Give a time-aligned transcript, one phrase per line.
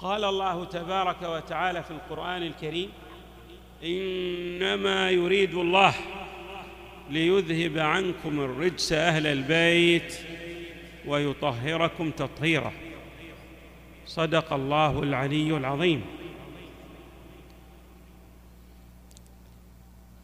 [0.00, 2.90] قال الله تبارك وتعالى في القرآن الكريم
[3.84, 5.94] إنما يريد الله
[7.10, 10.14] ليذهب عنكم الرجس أهل البيت
[11.06, 12.72] ويطهركم تطهيرا.
[14.06, 16.02] صدق الله العلي العظيم.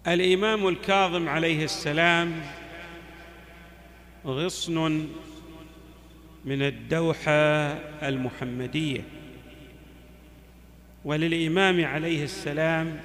[0.07, 2.43] الإمام الكاظم عليه السلام
[4.27, 5.09] غصن
[6.45, 7.33] من الدوحة
[8.09, 9.16] المحمدية.
[11.07, 13.01] وللإمام عليه السلام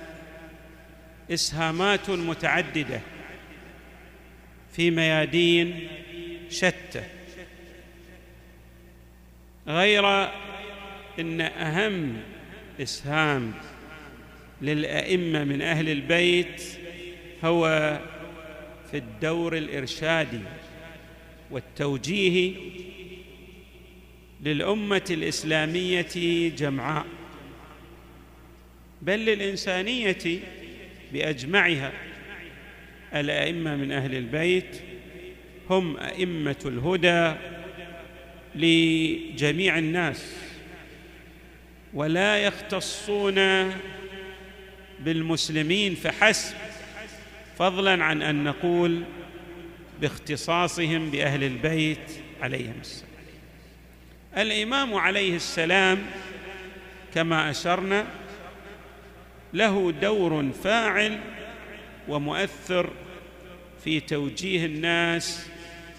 [1.32, 3.02] إسهامات متعددة
[4.74, 5.88] في ميادين
[6.50, 7.04] شتى.
[9.68, 10.30] غير
[11.20, 12.18] إن أهم
[12.82, 13.54] إسهام
[14.62, 16.64] للأئمة من أهل البيت
[17.44, 18.00] هو
[18.92, 20.42] في الدور الإرشادي
[21.52, 22.56] والتوجيه
[24.42, 27.06] للأمة الإسلامية جمعاء.
[29.02, 30.40] بل للإنسانية
[31.14, 31.92] بأجمعها.
[33.16, 34.82] الأئمة من أهل البيت
[35.70, 37.34] هم أئمة الهدى
[38.56, 40.36] لجميع الناس
[41.94, 43.36] ولا يختصون
[45.00, 46.56] بالمسلمين فحسب
[47.58, 49.04] فضلا عن أن نقول
[50.02, 53.12] باختصاصهم بأهل البيت عليهم السلام.
[54.38, 56.00] الإمام عليه السلام
[57.14, 58.08] كما أشرنا
[59.54, 61.20] له دور فاعل
[62.08, 62.90] ومؤثر
[63.84, 65.48] في توجيه الناس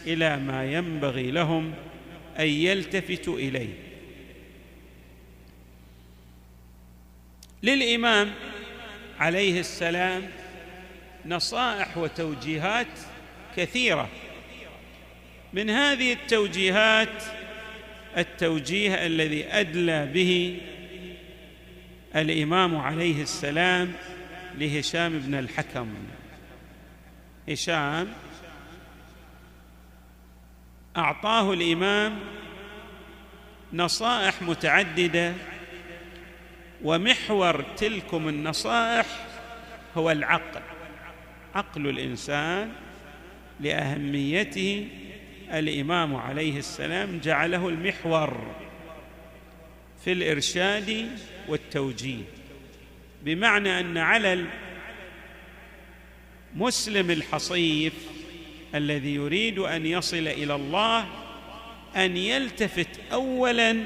[0.06, 1.74] إلى ما ينبغي لهم
[2.38, 3.74] أن يلتفتوا إليه.
[7.62, 8.30] للإمام
[9.18, 10.22] عليه السلام
[11.26, 12.86] نصائح وتوجيهات
[13.56, 14.08] كثيرة.
[15.52, 17.22] من هذه التوجيهات
[18.16, 20.60] التوجيه الذي أدلى به
[22.16, 23.92] الإمام عليه السلام
[24.58, 25.88] لهشام بن الحكم.
[27.48, 28.08] هشام
[30.96, 32.18] أعطاه الإمام
[33.72, 35.32] نصائح متعددة
[36.84, 39.06] ومحور تلكم النصائح
[39.96, 40.62] هو العقل.
[41.54, 42.72] عقل الإنسان
[43.60, 44.88] لأهميته
[45.52, 48.54] الإمام عليه السلام جعله المحور
[50.04, 51.08] في الإرشاد
[51.48, 52.22] والتوجيه.
[53.24, 54.46] بمعنى أن على
[56.54, 57.92] المسلم الحصيف
[58.74, 61.06] الذي يريد أن يصل إلى الله
[61.96, 63.76] أن يلتفت اولا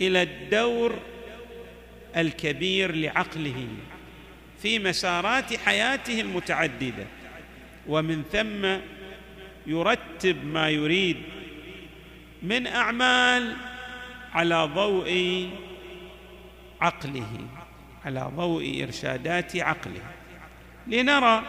[0.00, 0.98] إلى الدور
[2.16, 3.68] الكبير لعقله
[4.62, 7.06] في مسارات حياته المتعددة
[7.88, 8.80] ومن ثم
[9.66, 11.16] يرتب ما يريد
[12.42, 13.56] من أعمال
[14.32, 15.48] على ضوء
[16.82, 17.48] عقله
[18.04, 20.02] على ضوء إرشادات عقله.
[20.86, 21.42] لنرى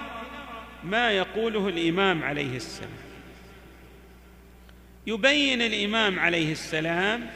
[0.83, 2.89] ما يقوله الإمام عليه السلام.
[5.07, 7.29] يبين الإمام عليه السلام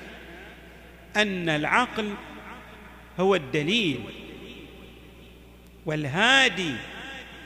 [1.15, 2.13] أن العقل
[3.19, 3.99] هو الدليل
[5.85, 6.75] والهادي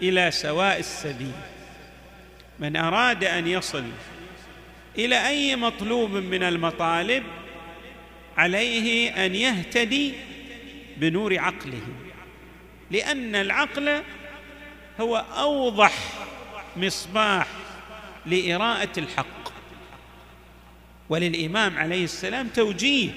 [0.01, 1.31] إلى سواء السبيل.
[2.59, 3.83] من أراد أن يصل
[4.97, 7.23] إلى أي مطلوب من المطالب
[8.38, 10.13] عليه أن يهتدي
[11.01, 11.88] بنور عقله
[12.91, 14.01] لأن العقل
[15.00, 15.94] هو أوضح
[16.78, 17.47] مصباح
[18.25, 19.51] لإراءة الحق.
[21.09, 23.09] وللإمام عليه السلام توجيه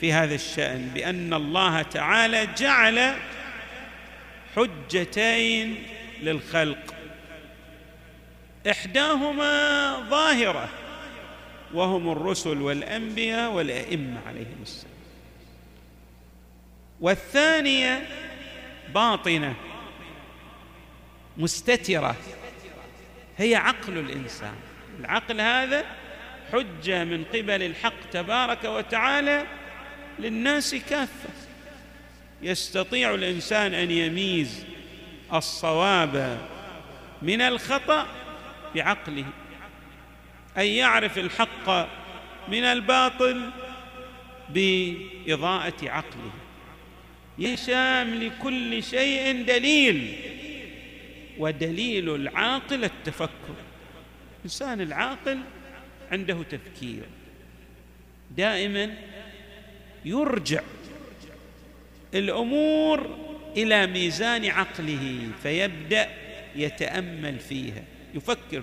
[0.00, 3.14] في هذا الشأن بأن الله تعالى جعل
[4.56, 5.76] حجتين
[6.22, 6.94] للخلق.
[8.70, 10.68] إحداهما ظاهرة
[11.74, 14.93] وهم الرسل والأنبياء والأئمة عليهم السلام.
[17.00, 18.08] والثانية
[18.94, 19.54] باطنة
[21.36, 22.16] مستترة
[23.38, 24.54] هي عقل الإنسان.
[25.00, 25.84] العقل هذا
[26.52, 29.46] حجة من قبل الحق تبارك وتعالى
[30.18, 31.28] للناس كافة.
[32.42, 34.64] يستطيع الإنسان أن يميز
[35.32, 36.38] الصواب
[37.22, 38.06] من الخطأ
[38.74, 39.24] بعقله
[40.56, 41.88] أن يعرف الحق
[42.48, 43.50] من الباطل
[44.48, 46.30] بإضاءة عقله.
[47.38, 50.14] يشام لكل شيء دليل
[51.38, 53.54] ودليل العاقل التفكر.
[54.38, 55.38] الانسان العاقل
[56.12, 57.02] عنده تفكير.
[58.36, 58.94] دائما
[60.04, 60.60] يرجع
[62.14, 63.18] الأمور
[63.56, 66.08] إلى ميزان عقله فيبدأ
[66.56, 67.82] يتأمل فيها.
[68.14, 68.62] يفكر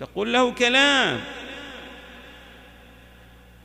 [0.00, 1.20] تقول له كلام.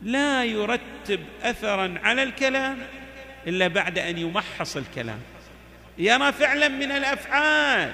[0.02, 2.78] لا يرتب اثرا على الكلام.
[3.46, 5.20] إلا بعد أن يمحص الكلام.
[5.98, 7.92] يرى فعلا من الأفعال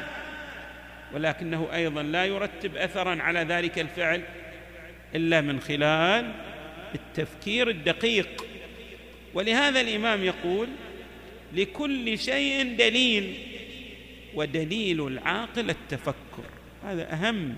[1.15, 4.23] ولكنه أيضا لا يرتب اثرا على ذلك الفعل
[5.15, 6.33] إلا من خلال
[6.95, 8.47] التفكير الدقيق.
[9.35, 10.69] ولهذا الإمام يقول
[11.53, 13.35] لكل شيء دليل
[14.35, 16.45] ودليل العاقل التفكر.
[16.85, 17.55] هذا أهم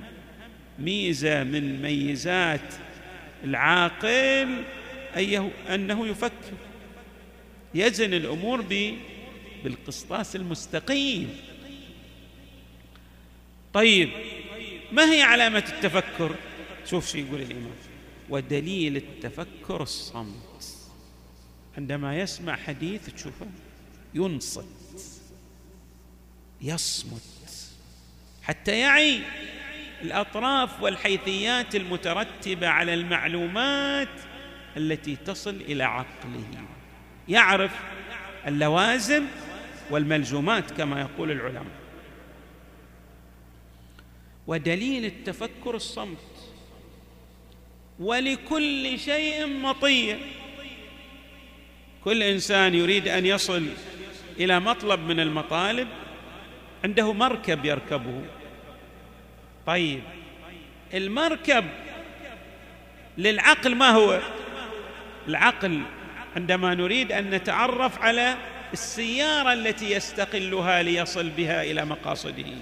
[0.79, 2.75] ميزة من ميزات
[3.45, 4.63] العاقل
[5.17, 6.55] أيه أنه يفكر.
[7.75, 8.65] يزن الأمور
[9.65, 11.37] بالقسطاس المستقيم.
[13.73, 14.11] طيب
[14.93, 16.35] ما هي علامة التفكر؟
[16.87, 17.73] شوف شو يقول الإمام.
[18.29, 20.65] ودليل التفكر الصمت.
[21.79, 23.47] عندما يسمع حديث تشوفه
[24.15, 24.67] ينصت
[26.63, 27.23] يصمت
[28.43, 29.21] حتى يعي
[30.03, 34.21] الأطراف والحيثيات المترتبة على المعلومات
[34.77, 36.65] التي تصل إلى عقله.
[37.29, 37.71] يعرف
[38.47, 39.25] اللوازم
[39.91, 41.85] والملزومات كما يقول العلماء.
[44.47, 46.19] ودليل التفكر الصمت.
[47.99, 50.19] ولكل شيء مطيه
[52.05, 53.67] كل إنسان يريد أن يصل
[54.41, 55.89] إلى مطلب من المطالب
[56.85, 58.23] عنده مركب يركبه.
[59.67, 60.03] طيب
[60.95, 61.65] المركب
[63.19, 64.21] للعقل ما هو؟
[65.29, 65.83] العقل.
[66.37, 68.37] عندما نريد أن نتعرف على
[68.73, 72.53] السيارة التي يستقلها ليصل بها إلى مقاصده.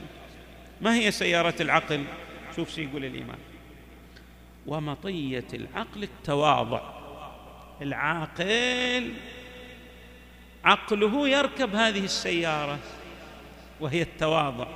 [0.80, 2.04] ما هي سيارة العقل؟
[2.56, 3.38] شوف شو يقول الإمام.
[4.66, 6.80] ومطية العقل التواضع.
[7.82, 9.12] العاقل
[10.64, 12.78] عقله يركب هذه السيارة
[13.80, 14.66] وهي التواضع.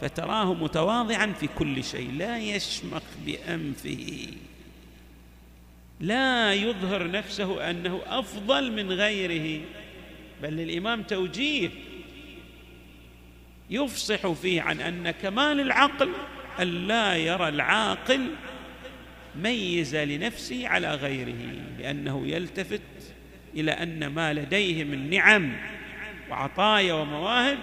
[0.00, 2.12] فتراه متواضعا في كل شيء.
[2.12, 4.28] لا يشمخ بأنفه.
[6.00, 9.64] لا يظهر نفسه أنه أفضل من غيره
[10.42, 11.70] بل للإمام توجيه
[13.70, 16.12] يفصح فيه عن أن كمال العقل
[16.60, 18.30] أن لا يرى العاقل
[19.42, 22.80] ميز لنفسه على غيره لأنه يلتفت
[23.54, 25.56] إلى أن ما لديه من نعم
[26.30, 27.58] وعطايا ومواهب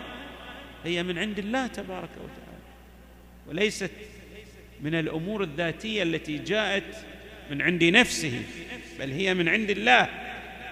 [0.86, 2.64] هي من عند الله تبارك وتعالى
[3.48, 3.92] وليست
[4.82, 7.06] من الأمور الذاتية التي جاءت
[7.52, 8.42] من عند نفسه
[9.00, 10.10] بل هي من عند الله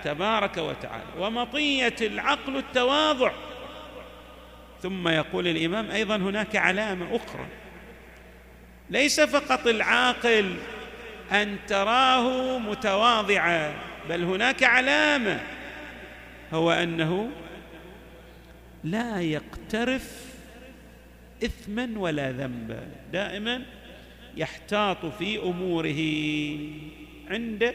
[0.04, 1.04] تبارك وتعالى.
[1.18, 3.32] ومطية العقل التواضع.
[4.82, 7.46] ثم يقول الإمام أيضا هناك علامة أخرى.
[8.90, 10.56] ليس فقط العاقل
[11.32, 13.74] أن تراه متواضعا
[14.10, 15.40] بل هناك علامة
[16.54, 17.30] هو أنه
[18.84, 20.26] لا يقترف
[21.44, 22.88] اثما ولا ذنبا.
[23.14, 23.62] دائما
[24.38, 26.02] يحتاط في أموره.
[27.30, 27.74] عنده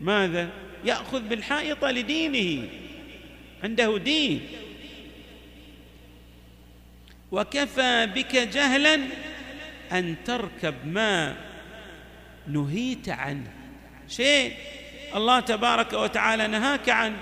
[0.00, 0.48] ماذا؟
[0.84, 2.68] يأخذ بالحائطه لدينه.
[3.64, 4.40] عنده دين.
[7.32, 9.00] وكفى بك جهلا
[9.92, 11.36] أن تركب ما
[12.46, 13.52] نهيت عنه.
[14.08, 14.52] شيء
[15.14, 17.16] الله تبارك وتعالى نهاك عنه.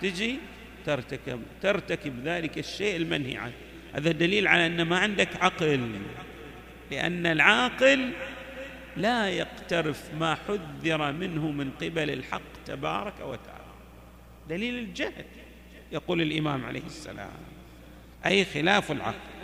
[0.00, 0.38] تجي
[0.86, 3.52] ترتكب ترتكب ذلك الشيء المنهي عنه.
[3.92, 5.90] هذا دليل على أن ما عندك عقل.
[6.90, 8.12] لأن العاقل
[8.96, 13.74] لا يقترف ما حذر منه من قبل الحق تبارك وتعالى.
[14.48, 15.24] دليل الجهل
[15.92, 17.30] يقول الإمام عليه السلام
[18.26, 19.36] أي خلاف العقل.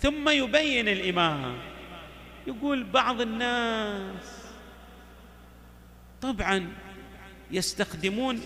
[0.00, 1.58] ثم يبين الإمام
[2.46, 4.44] يقول بعض الناس
[6.22, 6.68] طبعا
[7.50, 8.40] يستخدمون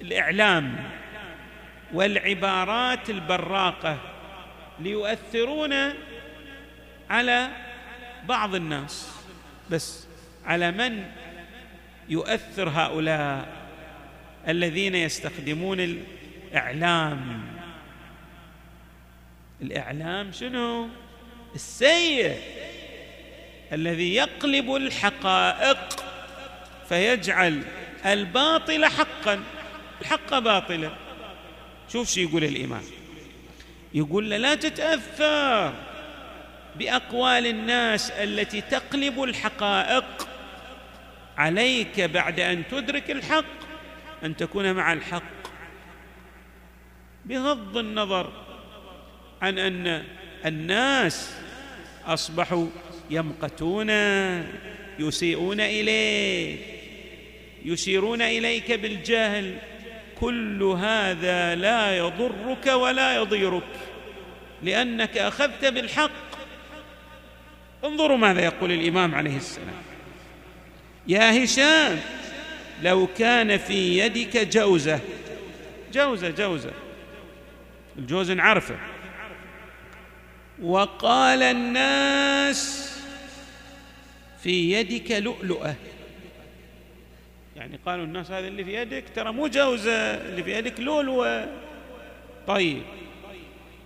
[0.00, 0.90] الإعلام
[1.92, 3.98] والعبارات البراقة
[4.80, 5.72] ليؤثرون
[7.10, 7.48] على
[8.28, 9.08] بعض الناس.
[9.70, 10.06] بس
[10.44, 11.04] على من
[12.08, 13.48] يؤثر هؤلاء
[14.48, 17.42] الذين يستخدمون الإعلام؟
[19.62, 20.88] الإعلام شنو؟
[21.54, 22.36] السيء
[23.72, 26.04] الذي يقلب الحقائق
[26.88, 27.62] فيجعل
[28.06, 29.42] الباطل حقا.
[30.00, 30.90] الحق باطلا.
[31.92, 32.82] شوف شو يقول الإمام.
[33.94, 35.87] يقول له لا تتأثر.
[36.78, 40.28] بأقوال الناس التي تقلب الحقائق.
[41.36, 43.44] عليك بعد أن تدرك الحق
[44.24, 45.22] أن تكون مع الحق.
[47.24, 48.32] بغض النظر
[49.42, 50.04] عن أن
[50.46, 51.34] الناس
[52.06, 52.66] أصبحوا
[53.10, 53.90] يمقتون
[54.98, 56.60] يسيئون إليك
[57.64, 59.58] يشيرون إليك بالجهل.
[60.20, 63.62] كل هذا لا يضرك ولا يضيرك
[64.62, 66.27] لأنك أخذت بالحق.
[67.84, 69.82] انظروا ماذا يقول الإمام عليه السلام.
[71.06, 72.00] يا هشام
[72.82, 75.00] لو كان في يدك جوزة.
[75.92, 76.70] جوزة جوزة.
[77.98, 78.76] الجوز نعرفه
[80.62, 82.92] وقال الناس
[84.42, 85.74] في يدك لؤلؤة.
[87.56, 91.48] يعني قالوا الناس هذا اللي في يدك ترى مو جوزة اللي في يدك لؤلؤة.
[92.46, 92.82] طيب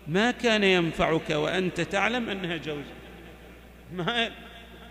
[0.09, 3.02] ما كان ينفعك وأنت تعلم أنها جوزة؟
[3.93, 4.31] ما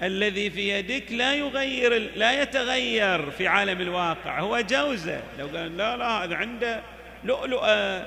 [0.03, 4.39] الذي في يدك لا يغير لا يتغير في عالم الواقع.
[4.39, 5.21] هو جوزه.
[5.39, 6.81] لو قال لا لا هذا عنده
[7.23, 8.05] لؤلؤة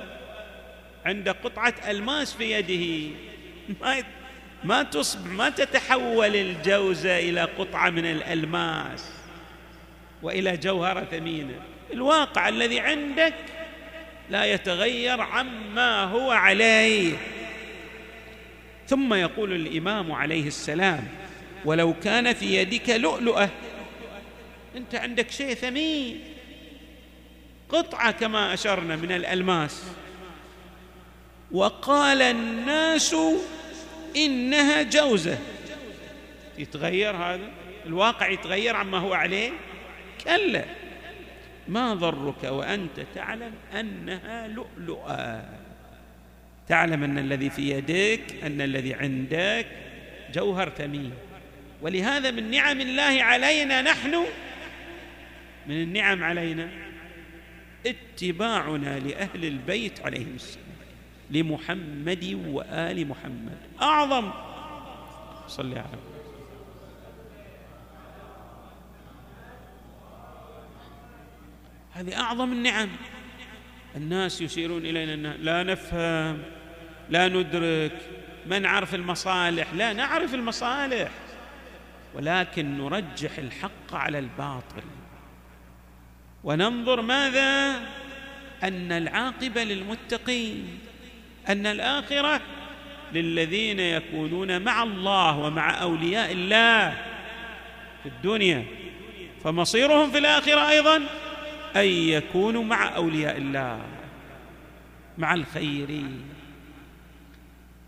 [1.07, 3.15] عنده قطعة ألماس في يده.
[3.81, 4.03] ما
[4.65, 9.13] ما تصبح ما تتحول الجوزة إلى قطعة من الألماس
[10.23, 11.55] وإلى جوهرة ثمينة.
[11.93, 13.35] الواقع الذي عندك
[14.31, 17.13] لا يتغير عما هو عليه.
[18.89, 21.09] ثم يقول الإمام عليه السلام
[21.65, 23.51] ولو كان في يدك لؤلؤة
[24.77, 26.21] أنت عندك شيء ثمين
[27.69, 29.85] قطعة كما أشرنا من الألماس.
[31.53, 33.17] وقال الناس
[34.17, 35.39] إنها جوزة.
[36.59, 37.51] يتغير هذا؟
[37.87, 39.51] الواقع يتغير عما هو عليه؟
[40.25, 40.65] كلا.
[41.69, 45.45] ما ضرك وأنت تعلم أنها لؤلؤة.
[46.69, 49.67] تعلم أن الذي في يدك أن الذي عندك
[50.35, 51.13] جوهر ثمين
[51.83, 54.25] ولهذا من نعم الله علينا نحن
[55.67, 56.69] من النعم علينا
[57.87, 60.65] اتباعنا لأهل البيت عليهم السلام.
[61.31, 63.59] لمحمد وآل محمد.
[63.83, 64.31] أعظم.
[65.49, 65.99] صلي على
[71.93, 72.89] هذه أعظم النعم.
[73.97, 76.43] الناس يشيرون إلينا أن لا نفهم
[77.11, 77.99] لا ندرك
[78.47, 81.11] ما نعرف المصالح؟ لا نعرف المصالح
[82.15, 84.83] ولكن نرجح الحق على الباطل.
[86.45, 87.81] وننظر ماذا؟
[88.63, 90.79] أن العاقبة للمتقين
[91.49, 92.41] أن الآخرة
[93.13, 96.91] للذين يكونون مع الله ومع أولياء الله
[98.03, 98.65] في الدنيا
[99.45, 101.03] فمصيرهم في الآخرة أيضا
[101.77, 103.83] أن يكونوا مع أولياء الله
[105.19, 106.25] مع الخيرين.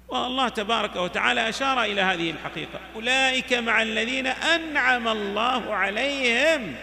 [0.08, 2.80] والله تبارك وتعالى أشار إلى هذه الحقيقة.
[2.94, 6.74] أولئك مع الذين أنعم الله عليهم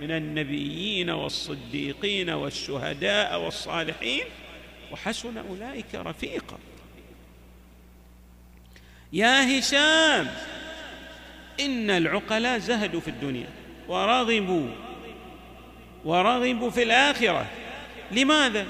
[0.00, 4.24] من النبيين والصديقين والشهداء والصالحين.
[4.92, 6.58] وحسن أولئك رفيقا.
[9.12, 10.30] يا هشام
[11.60, 13.48] إن العقلاء زهدوا في الدنيا
[13.88, 14.68] ورغبوا
[16.04, 17.46] ورغبوا في الآخرة.
[18.12, 18.66] لماذا؟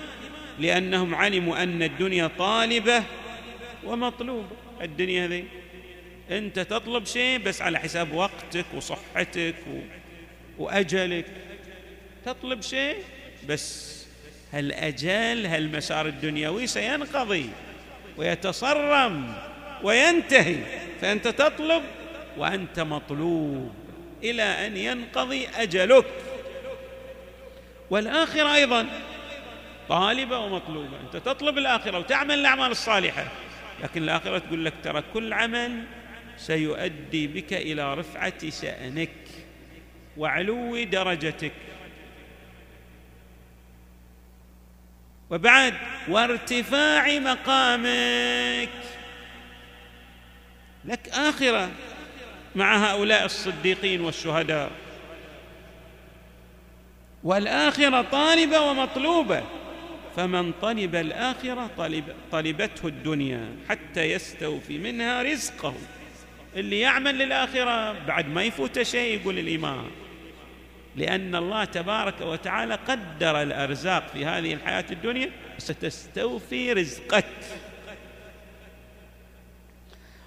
[0.58, 3.02] لأنهم علموا أن الدنيا طالبة
[3.84, 4.56] ومطلوبة.
[4.82, 5.44] الدنيا هذه.
[6.30, 9.78] أنت تطلب شيء بس على حساب وقتك وصحتك و...
[10.58, 11.24] وأجلك.
[12.24, 12.96] تطلب شيء
[13.48, 13.98] بس.
[14.52, 17.46] هالاجال هالمسار الدنيوي سينقضي
[18.16, 19.34] ويتصرم
[19.82, 20.56] وينتهي؟
[21.00, 21.82] فأنت تطلب
[22.38, 23.74] وأنت مطلوب
[24.24, 26.06] إلى أن ينقضي أجلك.
[27.90, 28.86] والآخرة أيضا
[29.88, 31.00] طالبة ومطلوبة.
[31.00, 33.24] أنت تطلب الآخرة وتعمل الأعمال الصالحة
[33.82, 35.84] لكن الآخرة تقول لك ترى كل عمل
[36.36, 39.10] سيؤدي بك إلى رفعة شأنك
[40.16, 41.52] وعلو درجتك.
[45.30, 45.74] وبعد
[46.08, 48.68] وارتفاع مقامك.
[50.84, 51.70] لك آخرة
[52.54, 54.70] مع هؤلاء الصديقين والشهداء.
[57.28, 59.42] والآخرة طالبة ومطلوبة.
[60.16, 65.74] فمن طلب الآخرة طلب طلبته الدنيا حتى يستوفي منها رزقه.
[66.56, 69.90] اللي يعمل للآخرة بعد ما يفوت شيء يقول الامام
[70.96, 77.24] لأن الله تبارك وتعالى قدر الأرزاق في هذه الحياة الدنيا ستستوفي رزقك.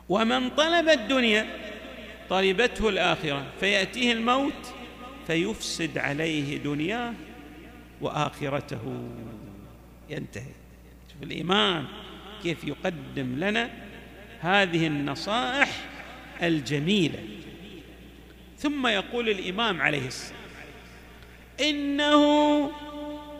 [0.09, 1.47] ومن طلب الدنيا
[2.29, 3.45] طلبته الآخرة.
[3.59, 4.73] فيأتيه الموت
[5.27, 7.13] فيفسد عليه دنياه
[8.01, 9.09] وآخرته.
[10.09, 10.53] ينتهي.
[11.13, 11.85] شوف الإيمان
[12.43, 13.69] كيف يقدم لنا
[14.39, 15.69] هذه النصائح
[16.43, 17.19] الجميلة.
[18.57, 20.41] ثم يقول الإمام عليه السلام
[21.61, 22.71] إنه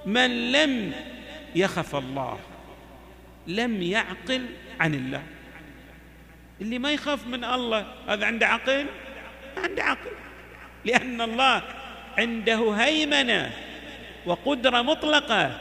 [0.06, 0.92] من لم
[1.56, 2.40] يخف الله
[3.48, 4.46] لم يعقل
[4.80, 5.24] عن الله.
[6.62, 8.86] اللي ما يخاف من الله هذا عنده عقل؟
[9.58, 10.12] ما عنده عقل.
[10.86, 11.62] لأن الله
[12.18, 13.52] عنده هيمنة
[14.26, 15.60] وقدرة مطلقة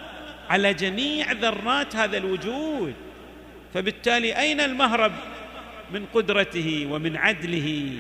[0.51, 2.95] على جميع ذرات هذا الوجود.
[3.75, 5.13] فبالتالي أين المهرب
[5.93, 7.97] من قدرته ومن عدله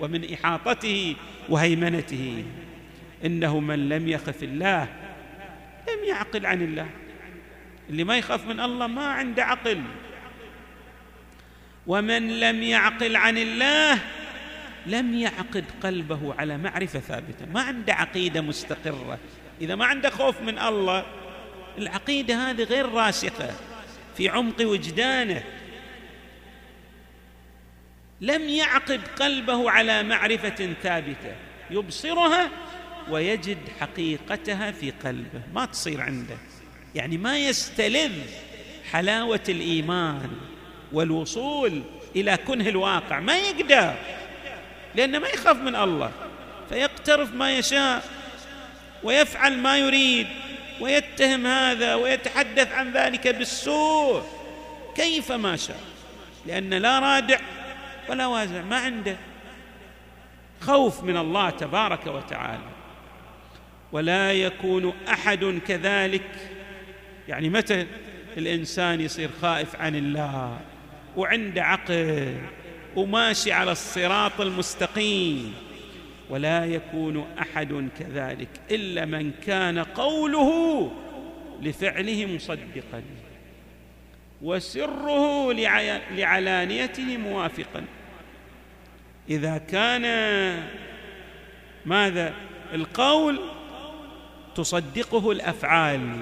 [0.00, 1.16] ومن إحاطته
[1.48, 2.44] وهيمنته؟
[3.24, 4.88] إنه من لم يخف الله
[5.88, 6.86] لم يعقل عن الله.
[7.90, 9.80] اللي ما يخاف من الله ما عنده عقل.
[11.86, 13.98] ومن لم يعقل عن الله
[14.86, 17.46] لم يعقد قلبه على معرفة ثابتة.
[17.46, 19.18] ما عنده عقيدة مستقرة.
[19.60, 21.06] إذا ما عنده خوف من الله
[21.78, 23.50] العقيدة هذه غير راسخة.
[24.16, 25.42] في عمق وجدانه.
[28.20, 31.36] لم يعقد قلبه على معرفة ثابتة.
[31.70, 32.50] يبصرها
[33.10, 35.42] ويجد حقيقتها في قلبه.
[35.54, 36.36] ما تصير عنده.
[36.94, 38.12] يعني ما يستلذ
[38.90, 40.30] حلاوة الإيمان
[40.92, 41.82] والوصول
[42.16, 43.20] إلى كنه الواقع.
[43.20, 43.94] ما يقدر.
[44.96, 46.10] لأنه ما يخاف من الله
[46.68, 48.04] فيقترف ما يشاء
[49.02, 50.26] ويفعل ما يريد
[50.80, 54.22] ويتهم هذا ويتحدث عن ذلك بالسوء
[54.96, 55.80] كيف ما شاء
[56.46, 57.38] لأن لا رادع
[58.08, 59.16] ولا وازع ما عنده
[60.60, 62.64] خوف من الله تبارك وتعالى.
[63.92, 66.30] ولا يكون أحد كذلك
[67.28, 67.86] يعني متى
[68.36, 70.60] الإنسان يصير خائف عن الله
[71.16, 72.34] وعنده عقل
[72.96, 75.54] وماشي على الصراط المستقيم.
[76.30, 80.90] ولا يكون أحد كذلك إلا من كان قوله
[81.62, 83.02] لفعله مصدقا.
[84.42, 85.52] وسره
[86.10, 87.84] لعلانيته موافقا.
[89.30, 90.02] إذا كان
[91.86, 92.34] ماذا؟
[92.74, 93.40] القول
[94.54, 96.16] تصدقه الأفعال.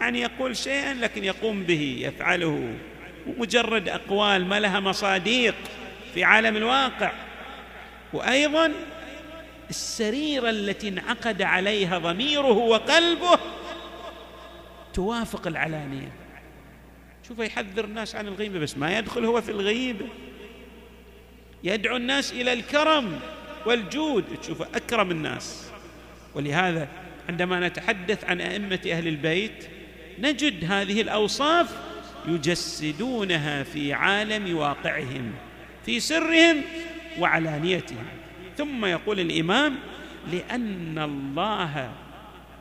[0.00, 2.74] يعني يقول شيئا لكن يقوم به يفعله.
[3.38, 5.54] مجرد أقوال ما لها مصاديق.
[6.14, 7.12] في عالم الواقع.
[8.12, 8.72] وأيضا
[9.70, 13.38] السريره التي انعقد عليها ضميره وقلبه
[14.94, 16.12] توافق العلانية.
[17.28, 20.06] شوف يحذر الناس عن الغيبة بس ما يدخل هو في الغيبه
[21.64, 23.20] يدعو الناس إلى الكرم
[23.66, 24.24] والجود.
[24.42, 25.70] تشوف أكرم الناس.
[26.34, 26.88] ولهذا
[27.28, 29.68] عندما نتحدث عن أئمة أهل البيت
[30.18, 31.76] نجد هذه الأوصاف
[32.28, 35.32] يجسدونها في عالم واقعهم.
[35.86, 36.62] في سرهم
[37.18, 38.04] وعلانيتهم.
[38.56, 39.76] ثم يقول الإمام
[40.32, 41.92] لأن الله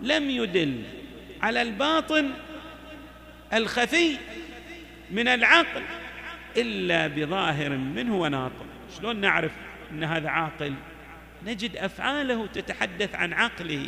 [0.02, 0.84] لم يدل
[1.42, 2.32] على الباطن
[3.54, 4.18] الخفي
[5.12, 5.82] من العقل
[6.58, 8.66] إلا بظاهر منه وناطق.
[8.98, 9.52] شلون نعرف
[9.92, 10.74] أن هذا عاقل؟
[11.46, 13.86] نجد أفعاله تتحدث عن عقله.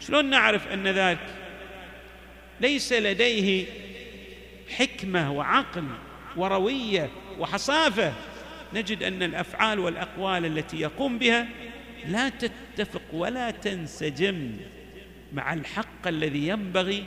[0.00, 1.18] شلون نعرف أن ذاك
[2.60, 3.66] ليس لديه
[4.76, 5.84] حكمة وعقل
[6.36, 8.12] وروية وحصافة
[8.74, 11.46] نجد أن الأفعال والأقوال التي يقوم بها
[12.08, 14.56] لا تتفق ولا تنسجم
[15.32, 17.04] مع الحق الذي ينبغي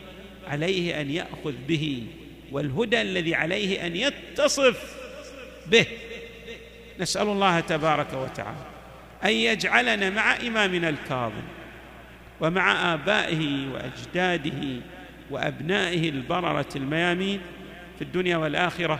[0.47, 2.03] عليه أن يأخذ به
[2.51, 4.97] والهدى الذي عليه أن يتصف
[5.67, 5.85] به.
[6.99, 8.65] نسأل الله تبارك وتعالى
[9.23, 11.43] أن يجعلنا مع إمامنا الكاظم
[12.41, 14.81] ومع آبائه وأجداده
[15.31, 17.41] وأبنائه البررة الميامين
[17.97, 18.99] في الدنيا والآخرة